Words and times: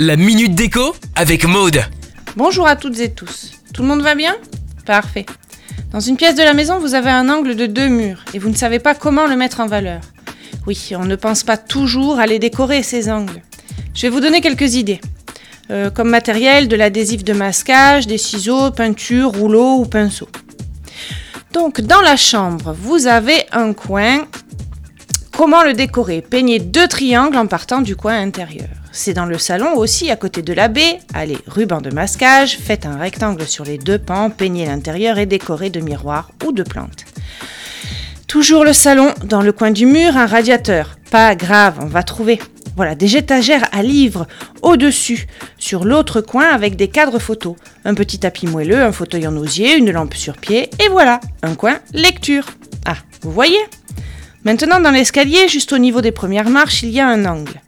La 0.00 0.16
minute 0.16 0.54
déco 0.54 0.96
avec 1.16 1.44
Maude. 1.44 1.84
Bonjour 2.34 2.66
à 2.66 2.76
toutes 2.76 2.98
et 2.98 3.12
tous. 3.12 3.52
Tout 3.74 3.82
le 3.82 3.88
monde 3.88 4.00
va 4.00 4.14
bien? 4.14 4.34
Parfait. 4.86 5.26
Dans 5.92 6.00
une 6.00 6.16
pièce 6.16 6.34
de 6.34 6.42
la 6.42 6.54
maison, 6.54 6.78
vous 6.78 6.94
avez 6.94 7.10
un 7.10 7.28
angle 7.28 7.54
de 7.54 7.66
deux 7.66 7.88
murs 7.88 8.24
et 8.32 8.38
vous 8.38 8.48
ne 8.48 8.54
savez 8.54 8.78
pas 8.78 8.94
comment 8.94 9.26
le 9.26 9.36
mettre 9.36 9.60
en 9.60 9.66
valeur. 9.66 10.00
Oui, 10.66 10.92
on 10.92 11.04
ne 11.04 11.14
pense 11.14 11.42
pas 11.42 11.58
toujours 11.58 12.18
à 12.18 12.26
les 12.26 12.38
décorer 12.38 12.82
ces 12.82 13.10
angles. 13.10 13.42
Je 13.94 14.00
vais 14.00 14.08
vous 14.08 14.20
donner 14.20 14.40
quelques 14.40 14.76
idées. 14.76 15.02
Euh, 15.70 15.90
comme 15.90 16.08
matériel, 16.08 16.68
de 16.68 16.76
l'adhésif 16.76 17.22
de 17.22 17.34
masquage, 17.34 18.06
des 18.06 18.16
ciseaux, 18.16 18.70
peinture, 18.70 19.30
rouleau 19.30 19.80
ou 19.80 19.84
pinceau. 19.84 20.30
Donc 21.52 21.82
dans 21.82 22.00
la 22.00 22.16
chambre, 22.16 22.74
vous 22.80 23.06
avez 23.06 23.44
un 23.52 23.74
coin. 23.74 24.26
Comment 25.36 25.62
le 25.62 25.74
décorer? 25.74 26.22
Peignez 26.22 26.58
deux 26.58 26.88
triangles 26.88 27.36
en 27.36 27.46
partant 27.46 27.82
du 27.82 27.94
coin 27.94 28.18
intérieur. 28.18 28.68
C'est 28.90 29.12
dans 29.12 29.26
le 29.26 29.36
salon 29.36 29.74
aussi, 29.76 30.10
à 30.10 30.16
côté 30.16 30.40
de 30.40 30.54
la 30.54 30.68
baie. 30.68 30.98
Allez, 31.12 31.36
ruban 31.46 31.82
de 31.82 31.90
masquage, 31.90 32.56
faites 32.56 32.86
un 32.86 32.96
rectangle 32.96 33.46
sur 33.46 33.62
les 33.62 33.76
deux 33.76 33.98
pans, 33.98 34.30
peignez 34.30 34.64
l'intérieur 34.64 35.18
et 35.18 35.26
décorez 35.26 35.68
de 35.68 35.80
miroirs 35.80 36.30
ou 36.46 36.52
de 36.52 36.62
plantes. 36.62 37.04
Toujours 38.26 38.64
le 38.64 38.72
salon, 38.72 39.12
dans 39.24 39.42
le 39.42 39.52
coin 39.52 39.72
du 39.72 39.84
mur, 39.84 40.16
un 40.16 40.24
radiateur. 40.24 40.96
Pas 41.10 41.34
grave, 41.34 41.80
on 41.82 41.86
va 41.86 42.02
trouver. 42.02 42.40
Voilà, 42.74 42.94
des 42.94 43.18
étagères 43.18 43.68
à 43.72 43.82
livres 43.82 44.26
au-dessus, 44.62 45.26
sur 45.58 45.84
l'autre 45.84 46.22
coin 46.22 46.48
avec 46.48 46.76
des 46.76 46.88
cadres 46.88 47.18
photos. 47.18 47.56
Un 47.84 47.92
petit 47.92 48.18
tapis 48.18 48.46
moelleux, 48.46 48.82
un 48.82 48.92
fauteuil 48.92 49.26
en 49.26 49.36
osier, 49.36 49.76
une 49.76 49.90
lampe 49.90 50.14
sur 50.14 50.38
pied, 50.38 50.70
et 50.82 50.88
voilà, 50.88 51.20
un 51.42 51.54
coin 51.56 51.78
lecture. 51.92 52.46
Ah, 52.86 52.96
vous 53.20 53.32
voyez? 53.32 53.60
Maintenant, 54.46 54.78
dans 54.78 54.92
l'escalier, 54.92 55.48
juste 55.48 55.72
au 55.72 55.78
niveau 55.78 56.00
des 56.00 56.12
premières 56.12 56.50
marches, 56.50 56.84
il 56.84 56.90
y 56.90 57.00
a 57.00 57.08
un 57.08 57.24
angle. 57.24 57.60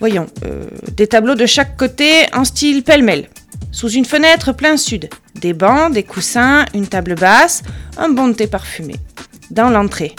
Voyons, 0.00 0.26
euh, 0.44 0.66
des 0.96 1.06
tableaux 1.06 1.36
de 1.36 1.46
chaque 1.46 1.76
côté 1.76 2.26
en 2.32 2.42
style 2.42 2.82
pêle-mêle. 2.82 3.28
Sous 3.70 3.90
une 3.90 4.04
fenêtre 4.04 4.52
plein 4.52 4.76
sud, 4.76 5.08
des 5.36 5.52
bancs, 5.52 5.92
des 5.92 6.02
coussins, 6.02 6.64
une 6.74 6.88
table 6.88 7.14
basse, 7.14 7.62
un 7.96 8.08
bon 8.08 8.26
de 8.26 8.32
thé 8.32 8.48
parfumé. 8.48 8.96
Dans 9.52 9.70
l'entrée, 9.70 10.16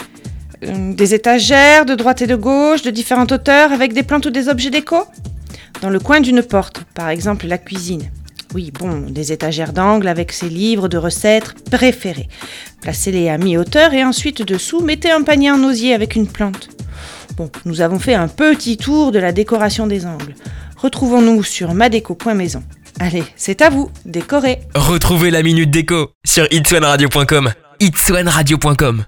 euh, 0.64 0.94
des 0.94 1.12
étagères 1.12 1.84
de 1.84 1.94
droite 1.94 2.22
et 2.22 2.26
de 2.26 2.36
gauche, 2.36 2.80
de 2.80 2.90
différentes 2.90 3.32
hauteurs, 3.32 3.70
avec 3.70 3.92
des 3.92 4.02
plantes 4.02 4.24
ou 4.24 4.30
des 4.30 4.48
objets 4.48 4.70
déco. 4.70 5.04
Dans 5.82 5.90
le 5.90 6.00
coin 6.00 6.20
d'une 6.22 6.42
porte, 6.42 6.84
par 6.94 7.10
exemple 7.10 7.46
la 7.46 7.58
cuisine. 7.58 8.10
Oui, 8.54 8.70
bon, 8.70 9.06
des 9.08 9.32
étagères 9.32 9.72
d'angle 9.72 10.08
avec 10.08 10.32
ses 10.32 10.48
livres 10.48 10.88
de 10.88 10.98
recettes 10.98 11.54
préférés. 11.70 12.28
Placez-les 12.82 13.28
à 13.28 13.38
mi-hauteur 13.38 13.94
et 13.94 14.04
ensuite 14.04 14.42
dessous, 14.42 14.80
mettez 14.80 15.10
un 15.10 15.22
panier 15.22 15.50
en 15.50 15.62
osier 15.64 15.94
avec 15.94 16.16
une 16.16 16.26
plante. 16.26 16.68
Bon, 17.36 17.50
nous 17.64 17.80
avons 17.80 17.98
fait 17.98 18.14
un 18.14 18.28
petit 18.28 18.76
tour 18.76 19.10
de 19.10 19.18
la 19.18 19.32
décoration 19.32 19.86
des 19.86 20.04
angles. 20.04 20.34
Retrouvons-nous 20.76 21.42
sur 21.42 21.72
madeco.maison. 21.72 22.62
Allez, 23.00 23.24
c'est 23.36 23.62
à 23.62 23.70
vous, 23.70 23.90
décorez 24.04 24.60
Retrouvez 24.74 25.30
la 25.30 25.42
minute 25.42 25.70
déco 25.70 26.10
sur 26.24 26.46
itswanradio.com. 26.50 27.52
itswanradio.com 27.80 29.04